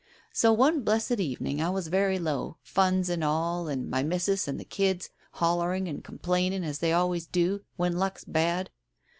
So 0.33 0.51
one 0.51 0.81
blessed 0.81 1.19
evening 1.19 1.61
I 1.61 1.69
was 1.69 1.87
very 1.87 2.17
low— 2.17 2.57
funds 2.63 3.07
and 3.07 3.23
all, 3.23 3.67
and 3.67 3.87
my 3.87 4.01
missus 4.01 4.47
and 4.47 4.59
the 4.59 4.65
kids 4.65 5.11
hollering 5.33 5.87
and 5.87 6.03
complaining 6.03 6.63
as 6.63 6.79
they 6.79 6.91
always 6.91 7.27
do 7.27 7.61
when 7.75 7.95
luck's 7.97 8.23
bad. 8.23 8.71